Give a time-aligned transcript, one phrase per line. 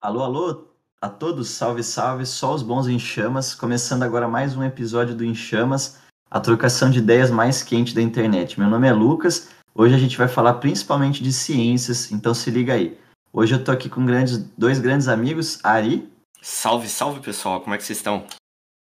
[0.00, 0.68] Alô, alô
[1.00, 5.24] a todos, salve, salve, só os bons em chamas, começando agora mais um episódio do
[5.24, 5.98] Em Chamas,
[6.30, 8.60] a trocação de ideias mais quente da internet.
[8.60, 12.74] Meu nome é Lucas, hoje a gente vai falar principalmente de ciências, então se liga
[12.74, 12.96] aí.
[13.32, 16.08] Hoje eu tô aqui com grandes, dois grandes amigos, Ari.
[16.40, 18.24] Salve, salve pessoal, como é que vocês estão?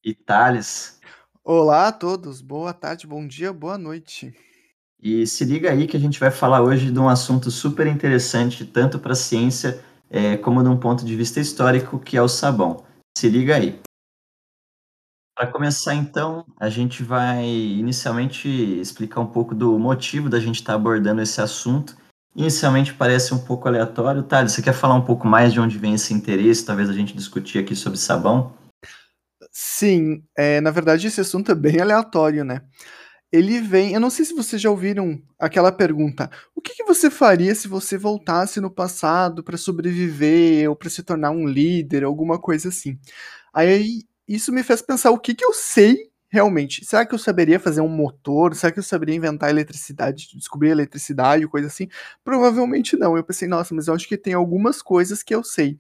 [0.05, 1.00] E Thales.
[1.43, 4.32] Olá a todos, boa tarde, bom dia, boa noite.
[5.03, 8.64] E se liga aí que a gente vai falar hoje de um assunto super interessante,
[8.64, 12.29] tanto para a ciência é, como de um ponto de vista histórico, que é o
[12.29, 12.84] sabão.
[13.16, 13.80] Se liga aí.
[15.34, 18.46] Para começar, então, a gente vai inicialmente
[18.79, 21.96] explicar um pouco do motivo da gente estar tá abordando esse assunto.
[22.36, 24.22] Inicialmente parece um pouco aleatório.
[24.22, 26.64] Thales, você quer falar um pouco mais de onde vem esse interesse?
[26.64, 28.53] Talvez a gente discutir aqui sobre sabão?
[29.50, 32.62] Sim, é, na verdade esse assunto é bem aleatório, né?
[33.33, 33.95] Ele vem.
[33.95, 37.67] Eu não sei se vocês já ouviram aquela pergunta: o que, que você faria se
[37.67, 42.98] você voltasse no passado para sobreviver ou para se tornar um líder, alguma coisa assim?
[43.53, 46.84] Aí isso me fez pensar o que, que eu sei realmente.
[46.84, 48.55] Será que eu saberia fazer um motor?
[48.55, 51.89] Será que eu saberia inventar eletricidade, descobrir eletricidade, coisa assim?
[52.25, 53.17] Provavelmente não.
[53.17, 55.78] Eu pensei, nossa, mas eu acho que tem algumas coisas que eu sei.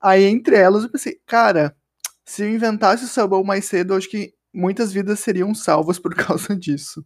[0.00, 1.76] Aí, entre elas, eu pensei, cara,
[2.24, 6.14] se eu inventasse o sabão mais cedo, eu acho que muitas vidas seriam salvas por
[6.16, 7.04] causa disso.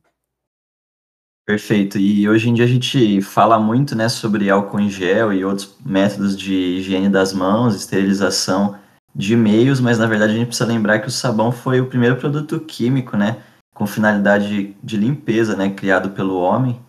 [1.47, 1.99] Perfeito.
[1.99, 5.77] E hoje em dia a gente fala muito, né, sobre álcool em gel e outros
[5.85, 8.79] métodos de higiene das mãos, esterilização
[9.15, 12.17] de meios, mas na verdade a gente precisa lembrar que o sabão foi o primeiro
[12.17, 13.43] produto químico, né,
[13.75, 16.81] com finalidade de limpeza, né, criado pelo homem.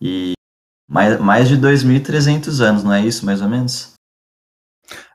[0.00, 0.32] E
[0.88, 3.92] mais, mais de 2.300 anos, não é isso, mais ou menos?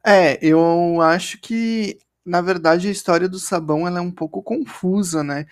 [0.05, 5.23] É, eu acho que na verdade, a história do sabão ela é um pouco confusa,
[5.23, 5.45] né?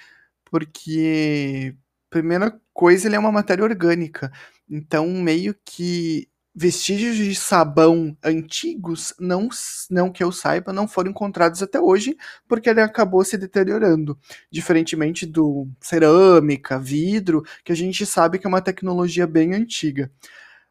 [0.46, 1.76] Porque,
[2.10, 4.32] primeira coisa, ele é uma matéria orgânica.
[4.70, 9.50] Então, meio que vestígios de sabão antigos, não,
[9.90, 14.18] não que eu saiba, não foram encontrados até hoje, porque ele acabou se deteriorando.
[14.52, 20.12] Diferentemente do cerâmica, vidro, que a gente sabe que é uma tecnologia bem antiga.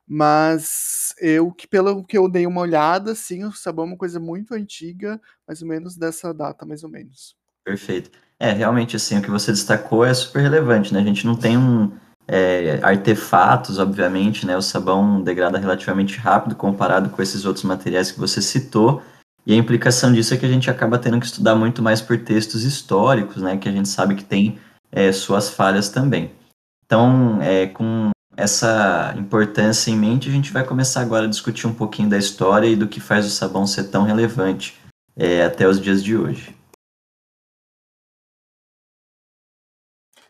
[0.07, 4.21] Mas eu que pelo que eu dei uma olhada, sim, o sabão é uma coisa
[4.21, 7.35] muito antiga, mais ou menos dessa data, mais ou menos.
[7.65, 8.11] Perfeito.
[8.39, 11.01] É, realmente, assim, o que você destacou é super relevante, né?
[11.01, 11.91] A gente não tem um,
[12.29, 14.57] é, artefatos, obviamente, né?
[14.57, 19.03] O sabão degrada relativamente rápido comparado com esses outros materiais que você citou.
[19.47, 22.19] E a implicação disso é que a gente acaba tendo que estudar muito mais por
[22.19, 23.57] textos históricos, né?
[23.57, 24.59] Que a gente sabe que tem
[24.91, 26.33] é, suas falhas também.
[26.85, 31.75] Então, é, com essa importância em mente, a gente vai começar agora a discutir um
[31.75, 34.77] pouquinho da história e do que faz o sabão ser tão relevante
[35.17, 36.55] é, até os dias de hoje.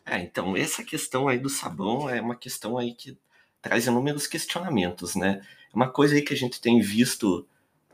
[0.05, 3.17] É, então, essa questão aí do sabão é uma questão aí que
[3.59, 5.41] traz inúmeros questionamentos, né?
[5.73, 7.47] É uma coisa aí que a gente tem visto,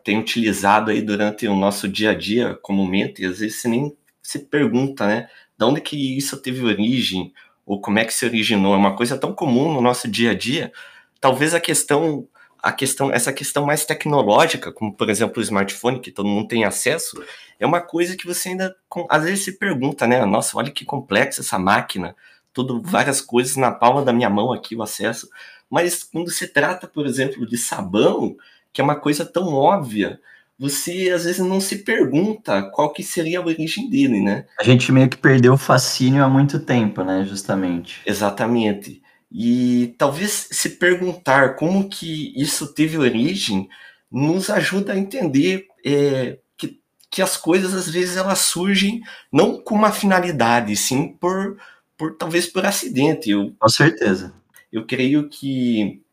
[0.04, 3.98] tem utilizado aí durante o nosso dia a dia comumente, e às vezes você nem
[4.22, 5.30] se pergunta, né?
[5.58, 7.34] De onde que isso teve origem,
[7.72, 10.34] ou como é que se originou, é uma coisa tão comum no nosso dia a
[10.34, 10.74] dia.
[11.22, 12.28] Talvez a questão,
[12.62, 16.66] a questão, essa questão mais tecnológica, como por exemplo o smartphone que todo mundo tem
[16.66, 17.24] acesso,
[17.58, 18.76] é uma coisa que você ainda
[19.10, 20.26] às vezes se pergunta, né?
[20.26, 22.14] Nossa, olha que complexa essa máquina,
[22.52, 25.30] tudo várias coisas na palma da minha mão aqui o acesso.
[25.70, 28.36] Mas quando se trata, por exemplo, de sabão,
[28.74, 30.20] que é uma coisa tão óbvia,
[30.62, 34.46] você às vezes não se pergunta qual que seria a origem dele, né?
[34.60, 38.00] A gente meio que perdeu o fascínio há muito tempo, né, justamente.
[38.06, 39.02] Exatamente.
[39.32, 43.68] E talvez se perguntar como que isso teve origem
[44.12, 46.80] nos ajuda a entender é, que,
[47.10, 49.02] que as coisas às vezes elas surgem
[49.34, 51.58] não com uma finalidade, sim por,
[51.98, 53.32] por talvez por acidente.
[53.32, 54.32] Eu, com certeza.
[54.72, 56.04] Eu creio que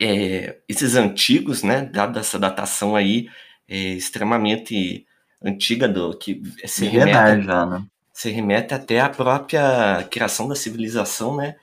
[0.00, 3.26] é, esses antigos, né, dada essa datação aí,
[3.68, 5.06] é, extremamente
[5.42, 7.84] antiga do que se remete, já, né?
[8.12, 11.56] se remete até à própria criação da civilização, né?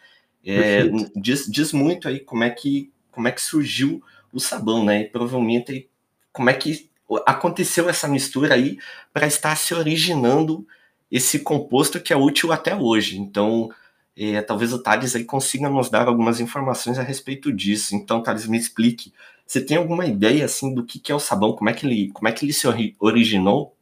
[0.45, 0.83] É,
[1.15, 5.01] diz, diz muito aí como é que como é que surgiu o sabão, né?
[5.01, 5.87] E provavelmente
[6.31, 6.89] como é que
[7.25, 8.77] aconteceu essa mistura aí
[9.13, 10.65] para estar se originando
[11.11, 13.19] esse composto que é útil até hoje.
[13.19, 13.69] Então,
[14.17, 17.95] é, talvez o Thales aí consiga nos dar algumas informações a respeito disso.
[17.95, 19.13] Então, Thales, me explique
[19.45, 21.53] você tem alguma ideia assim do que, que é o sabão?
[21.53, 22.67] Como é que ele, como é que ele se
[22.99, 23.77] originou?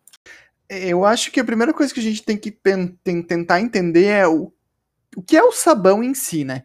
[0.69, 2.52] Eu acho que a primeira coisa que a gente tem que
[3.28, 4.52] tentar entender é o,
[5.16, 6.63] o que é o sabão em si, né?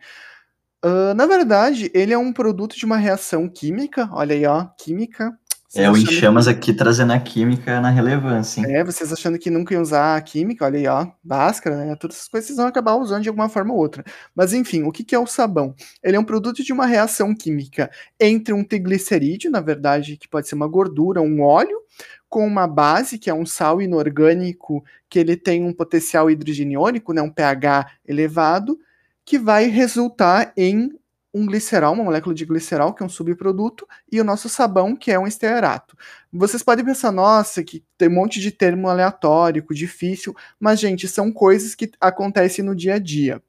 [0.85, 4.09] Uh, na verdade, ele é um produto de uma reação química.
[4.13, 5.37] Olha aí, ó, química.
[5.75, 6.51] É, o em chamas que...
[6.51, 8.61] aqui trazendo a química na relevância.
[8.61, 8.77] Hein?
[8.77, 11.97] É, vocês achando que nunca iam usar a química, olha aí, ó, báscara, né?
[11.97, 14.05] Todas essas coisas vocês vão acabar usando de alguma forma ou outra.
[14.35, 15.75] Mas enfim, o que, que é o sabão?
[16.03, 17.91] Ele é um produto de uma reação química
[18.21, 21.81] entre um triglicerídeo, na verdade, que pode ser uma gordura, um óleo,
[22.29, 27.23] com uma base, que é um sal inorgânico, que ele tem um potencial hidrogeniônico, né,
[27.23, 28.79] um pH elevado,
[29.25, 30.91] que vai resultar em
[31.37, 35.13] um glicerol, uma molécula de glicerol, que é um subproduto, e o nosso sabão, que
[35.13, 35.95] é um estearato.
[36.33, 41.31] Vocês podem pensar, nossa, que tem um monte de termo aleatório, difícil, mas, gente, são
[41.31, 43.43] coisas que acontecem no dia a dia.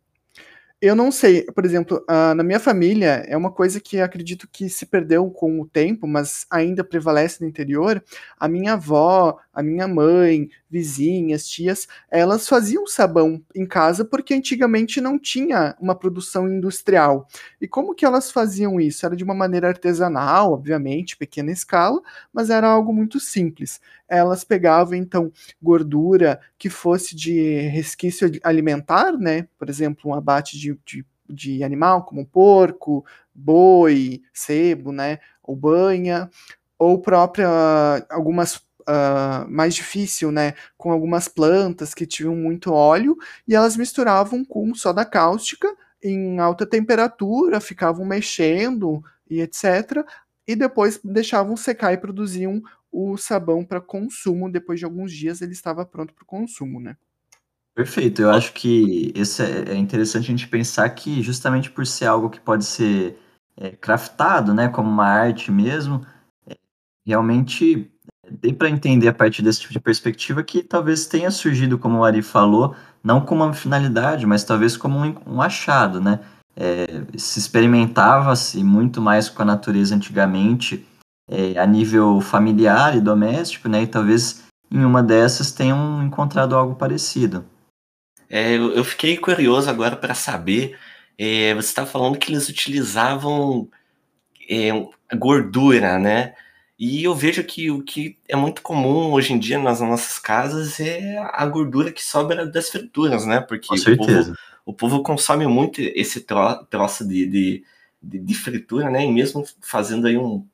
[0.79, 4.69] Eu não sei, por exemplo, uh, na minha família, é uma coisa que acredito que
[4.69, 8.03] se perdeu com o tempo, mas ainda prevalece no interior.
[8.39, 15.01] A minha avó, a minha mãe, vizinhas, tias, elas faziam sabão em casa porque antigamente
[15.01, 17.27] não tinha uma produção industrial.
[17.59, 19.03] E como que elas faziam isso?
[19.03, 21.99] Era de uma maneira artesanal, obviamente, pequena escala,
[22.31, 23.81] mas era algo muito simples.
[24.07, 25.31] Elas pegavam então
[25.61, 29.47] gordura que fosse de resquício alimentar, né?
[29.57, 36.29] Por exemplo, um abate de, de de animal, como porco, boi, sebo, né, ou banha,
[36.79, 37.49] ou própria
[38.09, 38.55] algumas
[38.87, 40.53] uh, mais difícil, né?
[40.77, 43.17] Com algumas plantas que tinham muito óleo
[43.47, 45.67] e elas misturavam com soda cáustica
[46.03, 50.05] em alta temperatura, ficavam mexendo e etc.
[50.47, 52.61] E depois deixavam secar e produziam
[52.91, 54.51] o sabão para consumo.
[54.51, 56.95] Depois de alguns dias ele estava pronto para consumo, né?
[57.77, 58.23] Perfeito.
[58.23, 62.27] Eu acho que esse é, é interessante a gente pensar que justamente por ser algo
[62.27, 63.19] que pode ser
[63.55, 66.01] é, craftado, né, como uma arte mesmo,
[66.47, 66.55] é,
[67.05, 67.91] realmente
[68.31, 72.03] dei para entender a partir desse tipo de perspectiva que talvez tenha surgido, como o
[72.03, 76.19] Ari falou, não como uma finalidade, mas talvez como um, um achado, né?
[76.55, 80.83] É, se experimentava-se muito mais com a natureza antigamente,
[81.29, 83.83] é, a nível familiar e doméstico, né?
[83.83, 87.45] E talvez em uma dessas tenham encontrado algo parecido.
[88.29, 90.77] É, eu fiquei curioso agora para saber.
[91.17, 93.69] É, você está falando que eles utilizavam
[94.49, 94.69] é,
[95.15, 96.33] gordura, né?
[96.79, 100.79] E eu vejo que o que é muito comum hoje em dia nas nossas casas
[100.79, 103.41] é a gordura que sobra das frituras, né?
[103.41, 107.63] Porque o povo, o povo, consome muito esse tro, troço de, de,
[108.01, 109.03] de, de, fritura, né?
[109.03, 110.45] E mesmo fazendo aí um,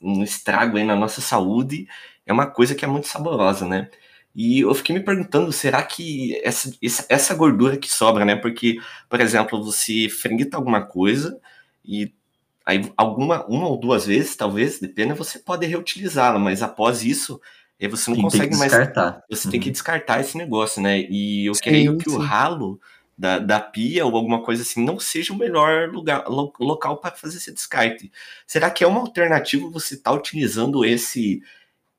[0.00, 1.86] um estrago aí na nossa saúde,
[2.26, 3.88] é uma coisa que é muito saborosa, né?
[4.34, 6.74] E eu fiquei me perguntando, será que essa,
[7.08, 8.34] essa gordura que sobra, né?
[8.36, 11.38] Porque, por exemplo, você frita alguma coisa
[11.84, 12.12] e
[12.64, 17.40] Aí alguma, uma ou duas vezes, talvez, depende, você pode reutilizá-la, mas após isso,
[17.80, 18.72] aí você não sim, consegue mais.
[18.72, 19.50] Você uhum.
[19.50, 19.72] tem que uhum.
[19.72, 21.00] descartar esse negócio, né?
[21.00, 22.16] E eu sim, creio que sim.
[22.16, 22.80] o ralo
[23.18, 27.16] da, da pia ou alguma coisa assim não seja o melhor lugar, lo, local para
[27.16, 28.12] fazer esse descarte.
[28.46, 31.42] Será que é uma alternativa você estar tá utilizando esse,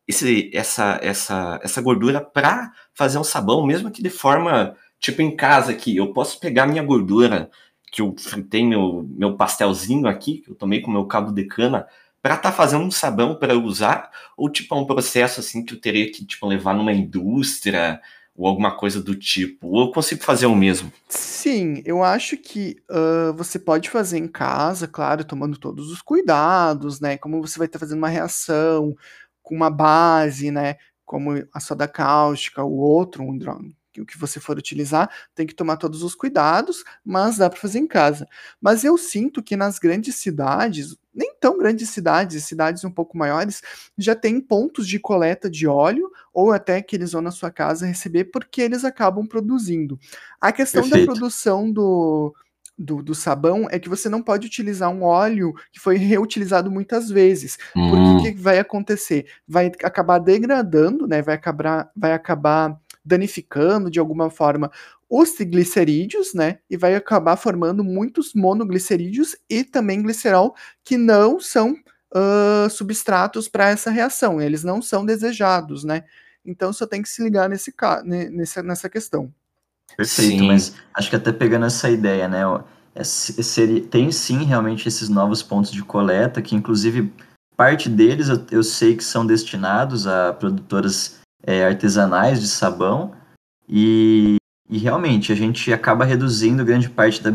[0.08, 5.36] esse, essa, essa, essa gordura para fazer um sabão, mesmo que de forma tipo em
[5.36, 5.96] casa aqui?
[5.96, 7.50] Eu posso pegar minha gordura
[7.92, 11.86] que eu fritei meu, meu pastelzinho aqui, que eu tomei com meu caldo de cana,
[12.22, 15.74] para estar tá fazendo um sabão para usar, ou tipo é um processo assim que
[15.76, 18.02] eu teria que tipo levar numa indústria
[18.36, 20.92] ou alguma coisa do tipo, ou eu consigo fazer o mesmo?
[21.08, 27.00] Sim, eu acho que uh, você pode fazer em casa, claro, tomando todos os cuidados,
[27.00, 27.16] né?
[27.16, 28.96] Como você vai estar fazendo uma reação
[29.44, 30.78] com uma base, né?
[31.06, 33.38] Como a soda cáustica, o outro, um
[34.02, 37.80] o que você for utilizar, tem que tomar todos os cuidados, mas dá para fazer
[37.80, 38.28] em casa.
[38.60, 43.62] Mas eu sinto que nas grandes cidades, nem tão grandes cidades, cidades um pouco maiores,
[43.98, 47.86] já tem pontos de coleta de óleo, ou até que eles vão na sua casa
[47.86, 50.00] receber, porque eles acabam produzindo.
[50.42, 51.08] A questão Perfeito.
[51.08, 52.34] da produção do,
[52.78, 57.10] do, do, sabão é que você não pode utilizar um óleo que foi reutilizado muitas
[57.10, 57.58] vezes.
[57.76, 57.90] Hum.
[57.90, 59.28] Porque o que vai acontecer?
[59.48, 61.22] Vai acabar degradando, né?
[61.22, 64.72] Vai acabar, vai acabar danificando de alguma forma
[65.10, 66.58] os glicerídeos, né?
[66.70, 71.76] E vai acabar formando muitos monoglicerídeos e também glicerol que não são
[72.14, 76.04] uh, substratos para essa reação, eles não são desejados, né?
[76.46, 77.74] Então só tem que se ligar nesse,
[78.32, 79.34] nessa, nessa questão.
[79.96, 80.48] Perfeito, sim.
[80.48, 82.42] mas acho que até pegando essa ideia, né?
[82.96, 87.12] É, seria, tem sim realmente esses novos pontos de coleta, que inclusive
[87.58, 93.14] parte deles eu, eu sei que são destinados a produtoras é, artesanais de sabão
[93.68, 94.36] e,
[94.70, 97.32] e, realmente a gente acaba reduzindo grande parte da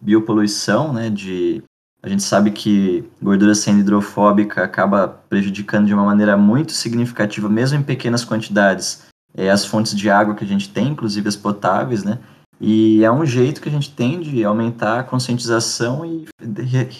[0.00, 1.62] biopoluição, né, de
[2.02, 7.78] a gente sabe que gordura sendo hidrofóbica acaba prejudicando de uma maneira muito significativa, mesmo
[7.78, 12.02] em pequenas quantidades, é, as fontes de água que a gente tem, inclusive as potáveis,
[12.02, 12.18] né?
[12.58, 16.24] E é um jeito que a gente tem de aumentar a conscientização e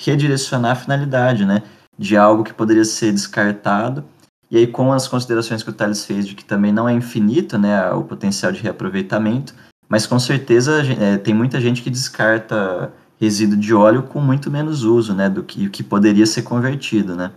[0.04, 1.62] redirecionar a finalidade, né?
[1.98, 4.04] de algo que poderia ser descartado.
[4.50, 7.58] E aí, com as considerações que o Thales fez de que também não é infinito
[7.58, 9.54] né, o potencial de reaproveitamento,
[9.88, 14.84] mas com certeza é, tem muita gente que descarta resíduo de óleo com muito menos
[14.84, 17.16] uso né, do que, que poderia ser convertido.
[17.16, 17.32] Né?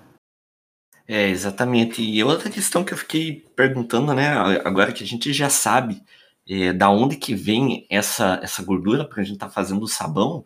[1.12, 2.04] É, exatamente.
[2.04, 4.30] E outra questão que eu fiquei perguntando, né,
[4.64, 6.04] agora que a gente já sabe
[6.48, 9.88] é, da onde que vem essa, essa gordura para a gente estar tá fazendo o
[9.88, 10.46] sabão,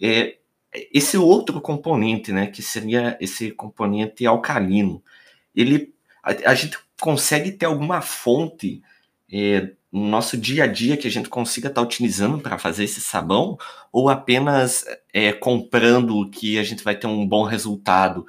[0.00, 0.36] é
[0.92, 5.02] esse outro componente, né, que seria esse componente alcalino.
[5.52, 5.92] Ele,
[6.22, 8.82] a, a gente consegue ter alguma fonte
[9.32, 12.84] é, no nosso dia a dia que a gente consiga estar tá utilizando para fazer
[12.84, 13.58] esse sabão,
[13.92, 18.24] ou apenas é, comprando que a gente vai ter um bom resultado?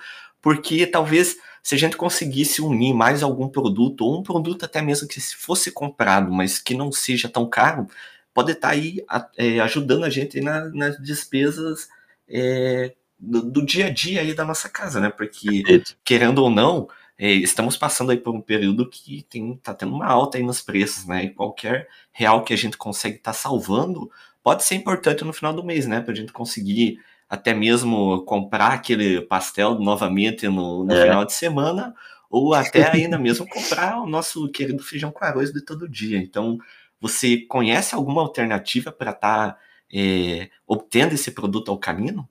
[0.46, 5.08] Porque talvez se a gente conseguisse unir mais algum produto, ou um produto até mesmo
[5.08, 7.88] que se fosse comprado, mas que não seja tão caro,
[8.32, 9.04] pode estar tá aí
[9.36, 11.90] é, ajudando a gente na, nas despesas
[12.30, 15.10] é, do, do, dia a dia aí da nossa casa, né?
[15.10, 15.64] Porque,
[16.04, 16.88] querendo ou não,
[17.18, 20.62] é, estamos passando aí por um período que tem, tá tendo uma alta aí nos
[20.62, 21.24] preços, né?
[21.24, 24.12] E qualquer real que a gente consegue estar tá salvando
[24.44, 26.02] pode ser importante no final do mês, né?
[26.02, 31.04] Para a gente conseguir até mesmo comprar aquele pastel novamente no, no é.
[31.04, 31.94] final de semana,
[32.30, 36.18] ou até ainda mesmo comprar o nosso querido feijão com arroz de todo dia.
[36.18, 36.58] Então,
[37.00, 39.60] você conhece alguma alternativa para estar tá,
[39.94, 42.28] é, obtendo esse produto alcalino?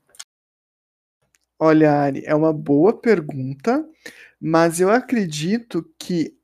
[1.58, 3.86] Olha, Ari, é uma boa pergunta,
[4.40, 6.36] mas eu acredito que,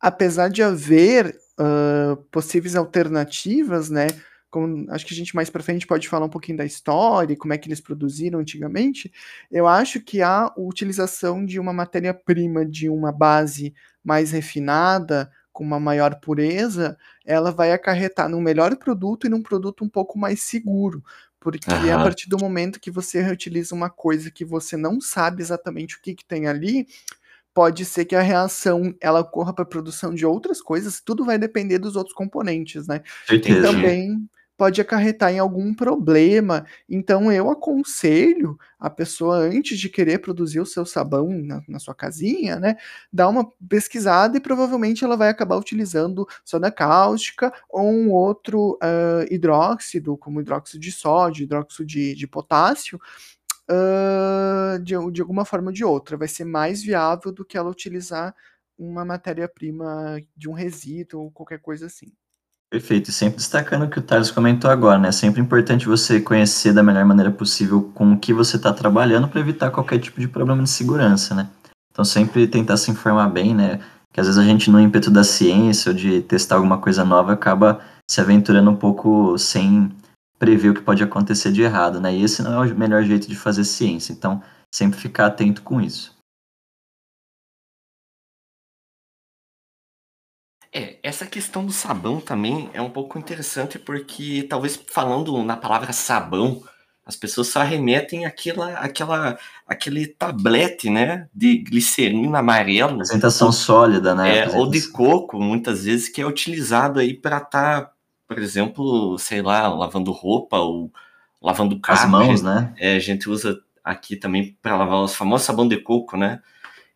[0.00, 4.08] apesar de haver uh, possíveis alternativas, né,
[4.54, 7.52] como, acho que a gente mais para frente pode falar um pouquinho da história, como
[7.52, 9.12] é que eles produziram antigamente,
[9.50, 15.80] eu acho que a utilização de uma matéria-prima de uma base mais refinada, com uma
[15.80, 16.96] maior pureza,
[17.26, 21.02] ela vai acarretar num melhor produto e num produto um pouco mais seguro.
[21.40, 25.96] Porque a partir do momento que você reutiliza uma coisa que você não sabe exatamente
[25.96, 26.86] o que, que tem ali,
[27.52, 31.38] pode ser que a reação ela ocorra para a produção de outras coisas, tudo vai
[31.38, 33.02] depender dos outros componentes, né?
[33.26, 33.58] Certeza.
[33.58, 36.66] E também pode acarretar em algum problema.
[36.88, 41.94] Então eu aconselho a pessoa antes de querer produzir o seu sabão na, na, sua
[41.94, 42.76] casinha, né,
[43.12, 49.26] dar uma pesquisada e provavelmente ela vai acabar utilizando soda cáustica ou um outro uh,
[49.30, 52.98] hidróxido, como hidróxido de sódio, hidróxido de, de potássio.
[53.70, 57.70] Uh, de, de alguma forma ou de outra, vai ser mais viável do que ela
[57.70, 58.34] utilizar
[58.78, 62.12] uma matéria-prima de um resíduo ou qualquer coisa assim.
[62.74, 65.10] Perfeito, e sempre destacando o que o Thales comentou agora, né?
[65.10, 69.28] É sempre importante você conhecer da melhor maneira possível com o que você está trabalhando
[69.28, 71.48] para evitar qualquer tipo de problema de segurança, né?
[71.92, 73.78] Então sempre tentar se informar bem, né?
[74.12, 77.32] Que às vezes a gente no ímpeto da ciência ou de testar alguma coisa nova
[77.32, 77.78] acaba
[78.10, 79.92] se aventurando um pouco sem
[80.36, 82.12] prever o que pode acontecer de errado, né?
[82.12, 84.42] E esse não é o melhor jeito de fazer ciência, então
[84.74, 86.12] sempre ficar atento com isso.
[90.76, 95.92] É, essa questão do sabão também é um pouco interessante porque talvez falando na palavra
[95.92, 96.64] sabão,
[97.06, 99.38] as pessoas só remetem àquela, àquela,
[99.68, 102.94] aquele tablete, né, de glicerina amarelo.
[102.94, 104.38] Apresentação sólida, né?
[104.38, 107.92] É, ou de coco, muitas vezes, que é utilizado aí para estar, tá,
[108.26, 110.90] por exemplo, sei lá, lavando roupa ou
[111.40, 112.00] lavando carro.
[112.00, 112.74] As mãos, né?
[112.78, 116.40] É, a gente usa aqui também para lavar os famosos sabão de coco, né?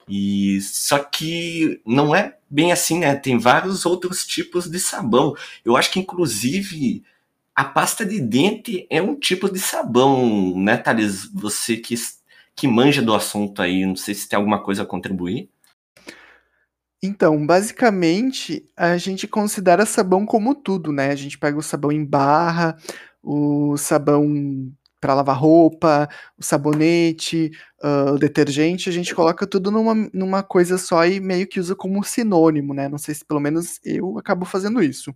[0.09, 3.15] E só que não é bem assim, né?
[3.15, 5.35] Tem vários outros tipos de sabão.
[5.65, 7.03] Eu acho que inclusive
[7.55, 11.29] a pasta de dente é um tipo de sabão, né, Thales?
[11.35, 11.95] Você que,
[12.55, 15.51] que manja do assunto aí, não sei se tem alguma coisa a contribuir.
[17.03, 21.11] Então, basicamente, a gente considera sabão como tudo, né?
[21.11, 22.77] A gente pega o sabão em barra,
[23.23, 27.51] o sabão para lavar roupa, o sabonete,
[27.83, 31.75] uh, o detergente, a gente coloca tudo numa, numa coisa só e meio que usa
[31.75, 32.89] como sinônimo, né?
[32.89, 35.15] Não sei se pelo menos eu acabo fazendo isso.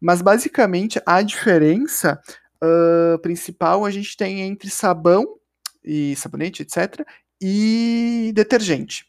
[0.00, 2.20] Mas basicamente a diferença
[2.62, 5.38] uh, principal a gente tem entre sabão
[5.84, 7.06] e sabonete, etc.,
[7.40, 9.04] e detergente.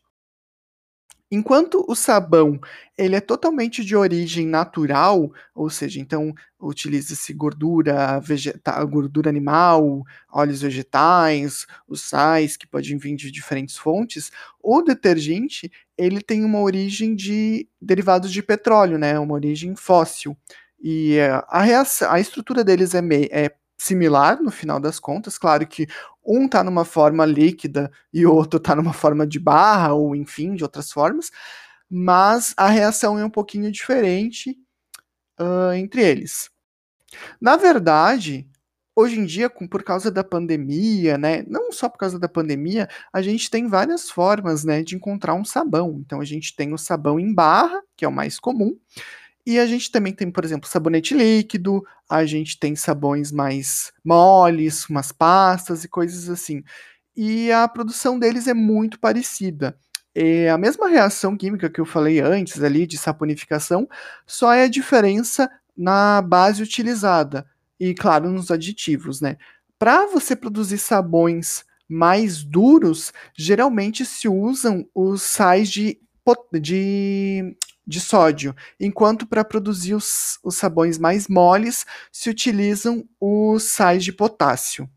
[1.29, 2.57] Enquanto o sabão
[2.97, 10.61] ele é totalmente de origem natural, ou seja, então utiliza-se gordura vegetal, gordura animal, óleos
[10.61, 14.31] vegetais, os sais que podem vir de diferentes fontes,
[14.63, 20.35] o detergente ele tem uma origem de derivados de petróleo, né, uma origem fóssil.
[20.81, 21.17] E
[21.47, 25.37] a, reação, a estrutura deles é, é similar no final das contas.
[25.37, 25.87] Claro que
[26.27, 30.55] um está numa forma líquida e o outro está numa forma de barra, ou enfim,
[30.55, 31.31] de outras formas,
[31.89, 34.57] mas a reação é um pouquinho diferente
[35.39, 36.49] uh, entre eles.
[37.39, 38.47] Na verdade,
[38.95, 41.43] hoje em dia, com, por causa da pandemia, né?
[41.47, 45.45] Não só por causa da pandemia, a gente tem várias formas, né, de encontrar um
[45.45, 46.01] sabão.
[46.03, 48.75] Então a gente tem o sabão em barra, que é o mais comum,
[49.47, 54.89] e a gente também tem, por exemplo, sabonete líquido, a gente tem sabões mais moles,
[54.89, 56.61] umas pastas e coisas assim.
[57.15, 59.79] E a produção deles é muito parecida.
[60.13, 63.87] É a mesma reação química que eu falei antes ali de saponificação,
[64.25, 67.47] só é a diferença na base utilizada
[67.79, 69.37] e, claro, nos aditivos, né?
[69.79, 75.97] Para você produzir sabões mais duros, geralmente se usam os sais de,
[76.59, 77.55] de,
[77.87, 84.11] de sódio, enquanto para produzir os, os sabões mais moles se utilizam os sais de
[84.11, 84.89] potássio.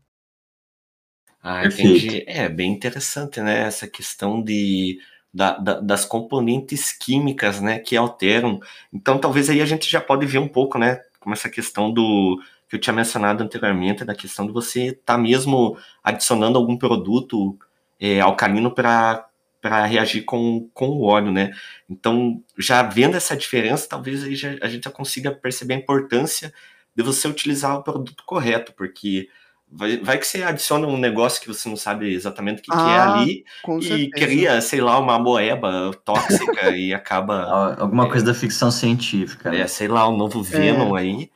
[1.41, 2.23] Ah, entendi.
[2.27, 3.61] É bem interessante, né?
[3.61, 4.99] Essa questão de
[5.33, 8.59] da, da, das componentes químicas, né, que alteram.
[8.91, 12.37] Então, talvez aí a gente já pode ver um pouco, né, como essa questão do
[12.67, 17.57] que eu tinha mencionado anteriormente, da questão de você estar tá mesmo adicionando algum produto
[17.99, 19.25] é, alcalino para
[19.61, 21.51] para reagir com, com o óleo, né?
[21.89, 26.53] Então, já vendo essa diferença, talvez aí já, a gente já consiga perceber a importância
[26.95, 29.29] de você utilizar o produto correto, porque
[29.73, 32.75] Vai, vai, que você adiciona um negócio que você não sabe exatamente o que, ah,
[32.75, 33.45] que é ah, ali
[33.79, 34.09] e certeza.
[34.11, 37.77] cria, sei lá, uma moeba tóxica e acaba.
[37.79, 39.49] Alguma é, coisa da ficção científica.
[39.49, 39.61] Né?
[39.61, 40.99] É, sei lá, um novo Venom é.
[41.01, 41.31] aí.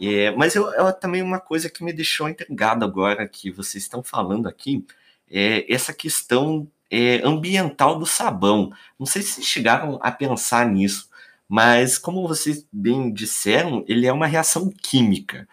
[0.00, 4.02] É, mas eu, eu, também uma coisa que me deixou intrigado agora que vocês estão
[4.02, 4.84] falando aqui
[5.30, 8.70] é essa questão é, ambiental do sabão.
[8.98, 11.08] Não sei se chegaram a pensar nisso,
[11.48, 15.48] mas como vocês bem disseram, ele é uma reação química.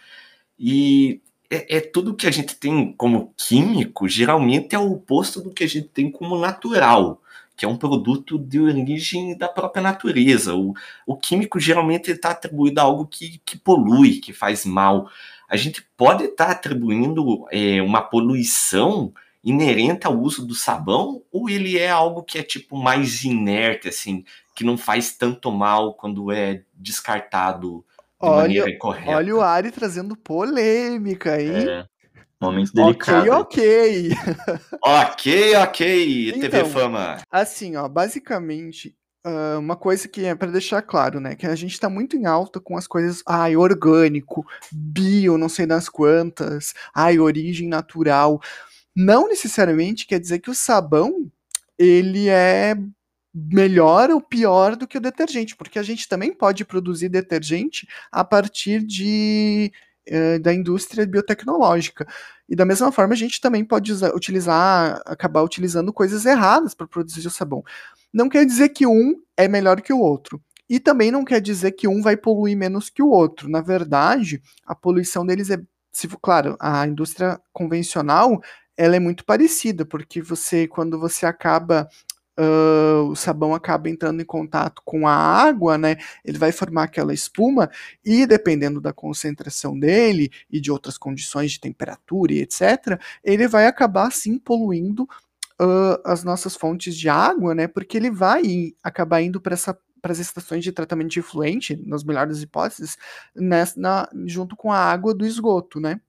[0.58, 5.52] E é, é, tudo que a gente tem como químico, geralmente é o oposto do
[5.52, 7.22] que a gente tem como natural,
[7.56, 10.56] que é um produto de origem da própria natureza.
[10.56, 10.74] O,
[11.06, 15.10] o químico geralmente está atribuído a algo que, que polui, que faz mal.
[15.48, 19.14] A gente pode estar tá atribuindo é, uma poluição
[19.44, 24.24] inerente ao uso do sabão, ou ele é algo que é tipo mais inerte, assim,
[24.56, 27.86] que não faz tanto mal quando é descartado
[28.20, 28.66] olha,
[29.08, 31.70] Olha o Ari trazendo polêmica, hein?
[31.70, 31.86] É.
[32.40, 33.30] Momento delicado.
[33.32, 34.18] Ok, ok.
[34.84, 37.22] ok, ok, então, TV Fama.
[37.32, 38.94] Assim, ó, basicamente,
[39.26, 41.36] uh, uma coisa que é para deixar claro, né?
[41.36, 45.66] Que a gente tá muito em alta com as coisas, ai, orgânico, bio, não sei
[45.66, 48.42] das quantas, ai, origem natural.
[48.96, 51.32] Não necessariamente quer dizer que o sabão
[51.78, 52.76] ele é
[53.34, 58.24] melhor ou pior do que o detergente, porque a gente também pode produzir detergente a
[58.24, 59.72] partir de
[60.06, 62.06] eh, da indústria biotecnológica.
[62.48, 66.88] E da mesma forma, a gente também pode usar, utilizar, acabar utilizando coisas erradas para
[66.88, 67.64] produzir o sabão.
[68.14, 70.42] Não quer dizer que um é melhor que o outro.
[70.70, 73.50] E também não quer dizer que um vai poluir menos que o outro.
[73.50, 75.58] Na verdade, a poluição deles é,
[75.92, 78.42] se, claro, a indústria convencional
[78.78, 81.88] ela é muito parecida, porque você, quando você acaba
[82.40, 85.98] uh, o sabão acaba entrando em contato com a água, né?
[86.24, 87.70] Ele vai formar aquela espuma
[88.04, 93.68] e dependendo da concentração dele e de outras condições de temperatura e etc, ele vai
[93.68, 95.04] acabar sim poluindo
[95.62, 97.68] uh, as nossas fontes de água, né?
[97.68, 102.04] Porque ele vai acabar indo para essa para as estações de tratamento de efluente, nas
[102.04, 102.98] melhores hipóteses,
[103.34, 106.02] nessa, na, junto com a água do esgoto, né?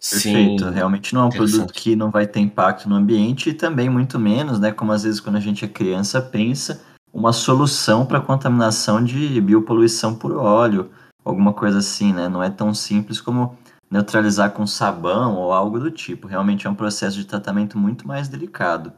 [0.00, 0.64] Perfeito.
[0.64, 3.88] Sim, Realmente não é um produto que não vai ter impacto no ambiente e também
[3.88, 4.70] muito menos, né?
[4.70, 6.80] Como às vezes quando a gente é criança pensa,
[7.12, 10.90] uma solução para contaminação de biopoluição por óleo,
[11.24, 12.28] alguma coisa assim, né?
[12.28, 13.58] Não é tão simples como
[13.90, 16.28] neutralizar com sabão ou algo do tipo.
[16.28, 18.92] Realmente é um processo de tratamento muito mais delicado.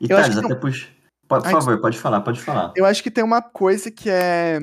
[0.00, 0.60] E Thales, até não...
[0.60, 0.88] puxa.
[1.26, 2.72] Por, por favor, pode falar, pode falar.
[2.74, 4.58] Eu acho que tem uma coisa que é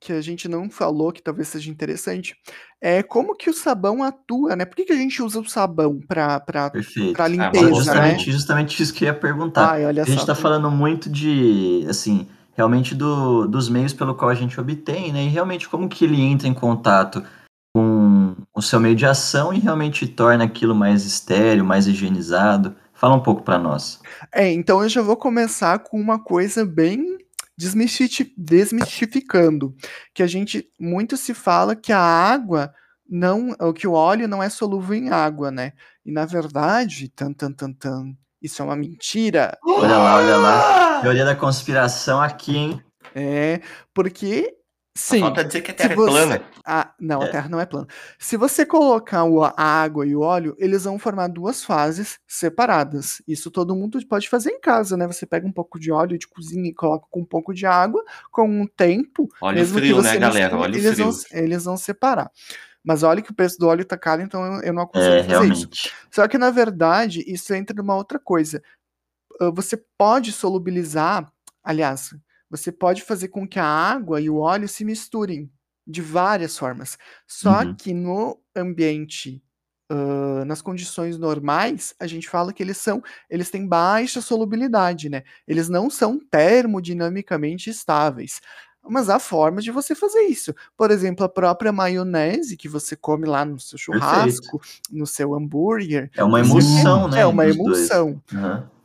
[0.00, 2.36] que a gente não falou, que talvez seja interessante,
[2.80, 4.64] é como que o sabão atua, né?
[4.64, 8.32] Por que, que a gente usa o sabão para para ah, limpeza, ah, justamente, né?
[8.32, 9.72] Justamente isso que eu ia perguntar.
[9.72, 14.34] Ai, a gente está falando muito de, assim, realmente do, dos meios pelo qual a
[14.34, 15.24] gente obtém, né?
[15.24, 17.22] E realmente como que ele entra em contato
[17.74, 22.74] com o seu meio de ação e realmente torna aquilo mais estéreo, mais higienizado.
[22.92, 24.00] Fala um pouco para nós.
[24.32, 27.18] É, então eu já vou começar com uma coisa bem
[28.36, 29.74] desmistificando,
[30.14, 32.72] que a gente muito se fala que a água
[33.08, 35.72] não, que o óleo não é solúvel em água, né?
[36.04, 39.58] E na verdade, tan tan tan tan, isso é uma mentira.
[39.64, 41.00] Olha lá, olha lá.
[41.00, 42.82] Teoria da conspiração aqui, hein?
[43.14, 43.60] É,
[43.92, 44.57] porque
[44.98, 45.20] Sim.
[45.20, 46.10] Falta dizer que a Terra é você...
[46.10, 46.42] é plana.
[46.66, 47.26] Ah, não, é.
[47.26, 47.86] a Terra não é plana.
[48.18, 49.22] Se você colocar
[49.56, 53.22] a água e o óleo, eles vão formar duas fases separadas.
[53.26, 55.06] Isso todo mundo pode fazer em casa, né?
[55.06, 58.02] Você pega um pouco de óleo de cozinha e coloca com um pouco de água,
[58.32, 59.28] com um tempo.
[59.40, 60.56] Óleo frio, né, galera?
[60.56, 61.12] Óleo eles frio.
[61.12, 62.28] Vão, eles vão separar.
[62.82, 65.22] Mas olha que o preço do óleo tá caro, então eu, eu não aconselho é,
[65.22, 65.68] fazer realmente.
[65.72, 65.94] isso.
[66.10, 68.60] Só que, na verdade, isso entra numa outra coisa.
[69.54, 71.30] Você pode solubilizar,
[71.62, 72.10] aliás,
[72.50, 75.50] você pode fazer com que a água e o óleo se misturem
[75.86, 76.98] de várias formas.
[77.26, 77.74] Só uhum.
[77.74, 79.42] que no ambiente
[79.90, 85.22] Uh, nas condições normais, a gente fala que eles são, eles têm baixa solubilidade, né?
[85.46, 88.38] Eles não são termodinamicamente estáveis.
[88.86, 90.54] Mas há formas de você fazer isso.
[90.76, 94.82] Por exemplo, a própria maionese que você come lá no seu churrasco, Perfeito.
[94.90, 96.10] no seu hambúrguer.
[96.14, 97.20] É uma emulsão, né?
[97.20, 98.20] É uma emulsão.
[98.30, 98.77] Uhum.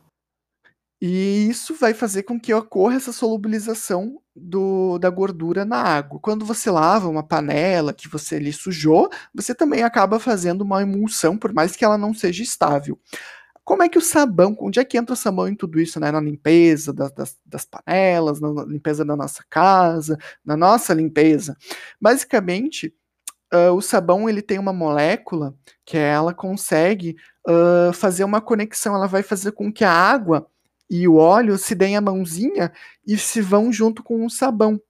[1.06, 6.18] E isso vai fazer com que ocorra essa solubilização do, da gordura na água.
[6.18, 11.36] Quando você lava uma panela que você ali sujou, você também acaba fazendo uma emulsão,
[11.36, 12.98] por mais que ela não seja estável.
[13.62, 16.10] Como é que o sabão, onde é que entra o sabão em tudo isso, né?
[16.10, 21.54] Na limpeza das, das, das panelas, na limpeza da nossa casa, na nossa limpeza.
[22.00, 22.94] Basicamente,
[23.52, 27.14] uh, o sabão ele tem uma molécula que ela consegue
[27.46, 30.48] uh, fazer uma conexão, ela vai fazer com que a água
[30.88, 32.72] e o óleo se deem a mãozinha
[33.06, 34.80] e se vão junto com o sabão,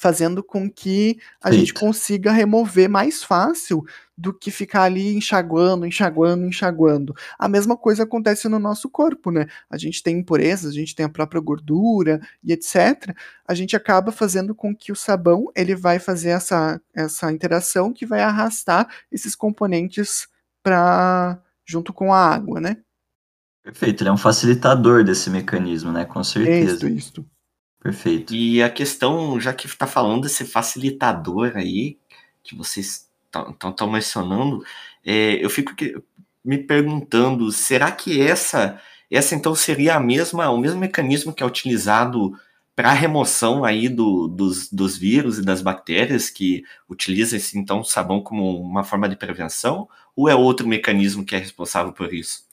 [0.00, 1.60] fazendo com que a Feito.
[1.60, 3.84] gente consiga remover mais fácil
[4.16, 7.14] do que ficar ali enxaguando, enxaguando, enxaguando.
[7.38, 9.46] A mesma coisa acontece no nosso corpo, né?
[9.68, 13.14] A gente tem impurezas, a gente tem a própria gordura e etc.
[13.46, 18.06] A gente acaba fazendo com que o sabão ele vai fazer essa, essa interação que
[18.06, 20.28] vai arrastar esses componentes
[20.62, 22.78] para junto com a água, né?
[23.70, 26.04] Perfeito, ele é um facilitador desse mecanismo, né?
[26.04, 26.88] Com certeza.
[26.88, 27.26] Isso, isso.
[27.80, 28.34] Perfeito.
[28.34, 31.96] E a questão, já que está falando desse facilitador aí,
[32.42, 34.64] que vocês estão mencionando,
[35.06, 35.72] é, eu fico
[36.44, 41.46] me perguntando, será que essa, essa então seria a mesma, o mesmo mecanismo que é
[41.46, 42.32] utilizado
[42.74, 47.84] para a remoção aí do, dos, dos vírus e das bactérias que utiliza esse então
[47.84, 49.88] sabão como uma forma de prevenção?
[50.16, 52.49] Ou é outro mecanismo que é responsável por isso?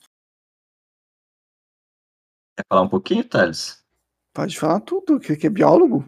[2.58, 3.84] Quer falar um pouquinho, Thales?
[4.34, 6.04] Pode falar tudo, que, que é biólogo.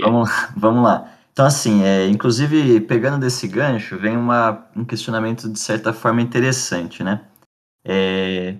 [0.00, 1.12] vamos, vamos lá.
[1.32, 7.04] Então, assim, é, inclusive, pegando desse gancho, vem uma, um questionamento de certa forma interessante,
[7.04, 7.24] né?
[7.84, 8.56] É,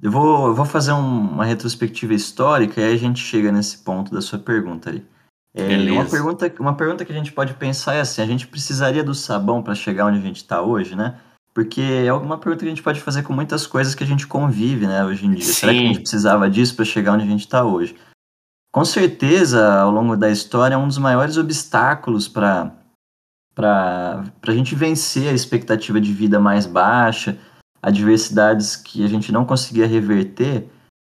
[0.00, 3.78] eu, vou, eu vou fazer um, uma retrospectiva histórica e aí a gente chega nesse
[3.78, 5.04] ponto da sua pergunta ali.
[5.52, 9.02] É, uma, pergunta, uma pergunta que a gente pode pensar é assim: a gente precisaria
[9.02, 11.18] do sabão para chegar onde a gente está hoje, né?
[11.56, 14.26] Porque é uma pergunta que a gente pode fazer com muitas coisas que a gente
[14.26, 15.42] convive, né, hoje em dia.
[15.42, 15.52] Sim.
[15.54, 17.96] Será que a gente precisava disso para chegar onde a gente está hoje?
[18.70, 22.74] Com certeza, ao longo da história, é um dos maiores obstáculos para
[23.54, 27.38] para a gente vencer a expectativa de vida mais baixa,
[27.80, 30.68] adversidades que a gente não conseguia reverter,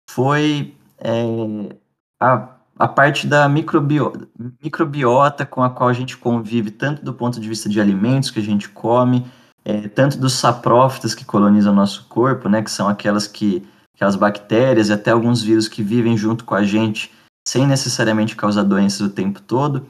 [0.08, 1.76] foi é,
[2.22, 2.48] a,
[2.78, 4.28] a parte da microbiota,
[4.64, 8.38] microbiota com a qual a gente convive, tanto do ponto de vista de alimentos que
[8.40, 9.26] a gente come,
[9.68, 14.16] é, tanto dos saprófitas que colonizam o nosso corpo, né, que são aquelas que aquelas
[14.16, 17.12] bactérias e até alguns vírus que vivem junto com a gente
[17.46, 19.86] sem necessariamente causar doenças o tempo todo.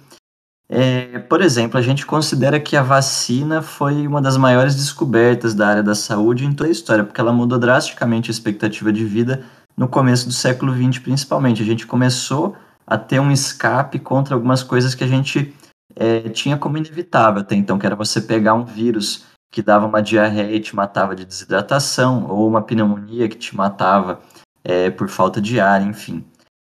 [0.68, 5.68] É, por exemplo, a gente considera que a vacina foi uma das maiores descobertas da
[5.68, 9.44] área da saúde em toda a história, porque ela mudou drasticamente a expectativa de vida
[9.76, 11.62] no começo do século XX, principalmente.
[11.62, 15.54] A gente começou a ter um escape contra algumas coisas que a gente
[15.96, 20.02] é, tinha como inevitável até então, que era você pegar um vírus que dava uma
[20.02, 24.20] diarreia e te matava de desidratação, ou uma pneumonia que te matava
[24.64, 26.24] é, por falta de ar, enfim.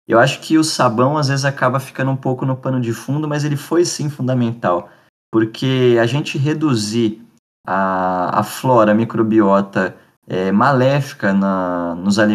[0.06, 3.26] Eu acho que o sabão às vezes acaba ficando um pouco no pano de fundo,
[3.26, 4.88] mas ele foi sim fundamental,
[5.32, 7.22] porque a gente reduzir
[7.66, 12.28] a, a flora, a microbiota é, maléfica na, nos é,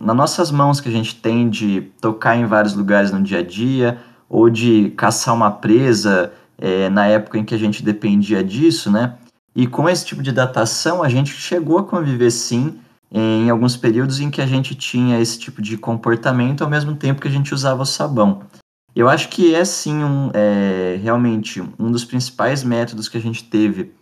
[0.00, 3.42] nas nossas mãos que a gente tem de tocar em vários lugares no dia a
[3.42, 8.90] dia, ou de caçar uma presa é, na época em que a gente dependia disso,
[8.90, 9.14] né?
[9.58, 12.78] E com esse tipo de datação, a gente chegou a conviver sim
[13.10, 17.20] em alguns períodos em que a gente tinha esse tipo de comportamento ao mesmo tempo
[17.20, 18.42] que a gente usava o sabão.
[18.94, 23.42] Eu acho que é sim um, é, realmente um dos principais métodos que a gente
[23.42, 23.92] teve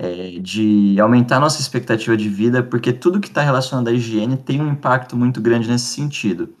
[0.00, 4.60] é, de aumentar nossa expectativa de vida, porque tudo que está relacionado à higiene tem
[4.60, 6.52] um impacto muito grande nesse sentido.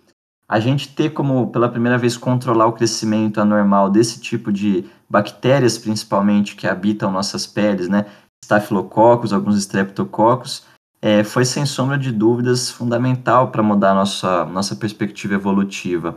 [0.48, 5.76] A gente ter como, pela primeira vez, controlar o crescimento anormal desse tipo de bactérias,
[5.76, 8.06] principalmente, que habitam nossas peles, né?
[8.44, 10.64] Estafilococos, alguns estreptococos,
[11.02, 16.16] é, foi sem sombra de dúvidas fundamental para mudar nossa, nossa perspectiva evolutiva.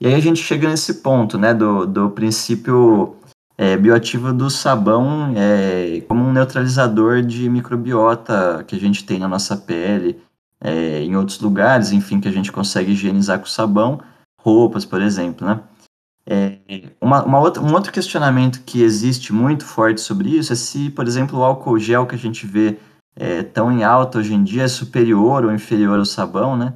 [0.00, 3.16] E aí a gente chega nesse ponto, né, do, do princípio
[3.56, 9.28] é, bioativo do sabão é, como um neutralizador de microbiota que a gente tem na
[9.28, 10.20] nossa pele,
[10.60, 14.00] é, em outros lugares, enfim, que a gente consegue higienizar com sabão,
[14.38, 15.60] roupas, por exemplo, né?
[16.28, 16.58] É,
[17.00, 21.06] uma, uma outra, um outro questionamento que existe muito forte sobre isso é se, por
[21.06, 22.78] exemplo, o álcool gel que a gente vê
[23.14, 26.74] é, tão em alta hoje em dia é superior ou inferior ao sabão, né?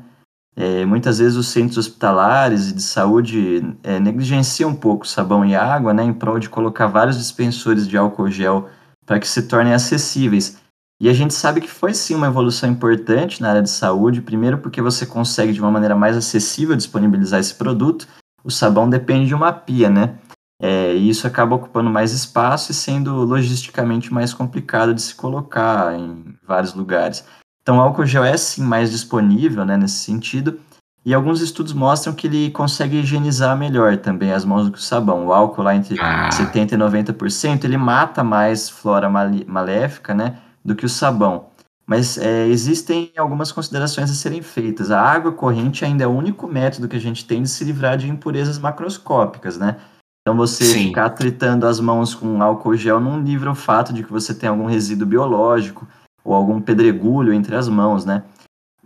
[0.56, 5.54] É, muitas vezes os centros hospitalares e de saúde é, negligenciam um pouco sabão e
[5.54, 8.68] água, né, em prol de colocar vários dispensores de álcool gel
[9.06, 10.58] para que se tornem acessíveis.
[11.00, 14.58] E a gente sabe que foi sim uma evolução importante na área de saúde, primeiro
[14.58, 18.06] porque você consegue de uma maneira mais acessível disponibilizar esse produto,
[18.44, 20.18] o sabão depende de uma pia, né?
[20.62, 25.98] É, e isso acaba ocupando mais espaço e sendo logisticamente mais complicado de se colocar
[25.98, 27.24] em vários lugares.
[27.62, 30.60] Então, o álcool gel é sim mais disponível né, nesse sentido,
[31.04, 34.82] e alguns estudos mostram que ele consegue higienizar melhor também as mãos do que o
[34.82, 35.26] sabão.
[35.26, 36.28] O álcool lá entre ah.
[36.28, 41.46] 70% e 90%, ele mata mais flora maléfica né, do que o sabão.
[41.90, 44.92] Mas é, existem algumas considerações a serem feitas.
[44.92, 47.98] A água corrente ainda é o único método que a gente tem de se livrar
[47.98, 49.76] de impurezas macroscópicas, né?
[50.22, 50.86] Então você Sim.
[50.86, 54.48] ficar tritando as mãos com álcool gel não livra o fato de que você tem
[54.48, 55.84] algum resíduo biológico
[56.22, 58.22] ou algum pedregulho entre as mãos, né?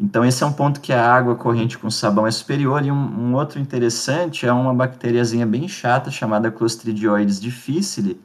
[0.01, 2.95] Então esse é um ponto que a água corrente com sabão é superior e um,
[2.95, 8.19] um outro interessante é uma bactériazinha bem chata chamada Clostridioides difficile.